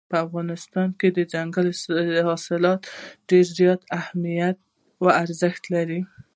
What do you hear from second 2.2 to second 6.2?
حاصلات ډېر زیات اهمیت او ارزښت لري.